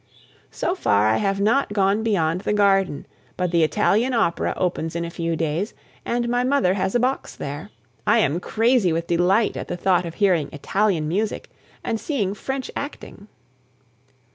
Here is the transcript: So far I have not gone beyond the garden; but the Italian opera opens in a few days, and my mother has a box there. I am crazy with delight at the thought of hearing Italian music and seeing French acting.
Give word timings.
So 0.49 0.73
far 0.73 1.05
I 1.09 1.17
have 1.17 1.39
not 1.39 1.73
gone 1.73 2.01
beyond 2.01 2.41
the 2.41 2.53
garden; 2.53 3.05
but 3.37 3.51
the 3.51 3.61
Italian 3.61 4.15
opera 4.15 4.55
opens 4.57 4.95
in 4.95 5.05
a 5.05 5.11
few 5.11 5.35
days, 5.35 5.75
and 6.03 6.27
my 6.27 6.43
mother 6.43 6.73
has 6.73 6.95
a 6.95 6.99
box 6.99 7.35
there. 7.35 7.69
I 8.07 8.17
am 8.17 8.39
crazy 8.39 8.91
with 8.91 9.05
delight 9.05 9.55
at 9.55 9.67
the 9.67 9.77
thought 9.77 10.07
of 10.07 10.15
hearing 10.15 10.49
Italian 10.51 11.07
music 11.07 11.51
and 11.83 11.99
seeing 11.99 12.33
French 12.33 12.71
acting. 12.75 13.27